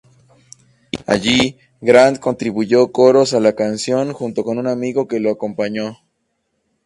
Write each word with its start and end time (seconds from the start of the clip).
Allí, 1.05 1.59
Grant 1.79 2.17
contribuyó 2.17 2.91
coros 2.91 3.35
a 3.35 3.39
la 3.39 3.53
canción, 3.53 4.13
junto 4.13 4.43
con 4.43 4.57
un 4.57 4.65
amigo 4.65 5.07
que 5.07 5.19
lo 5.19 5.29
acompañó. 5.29 5.99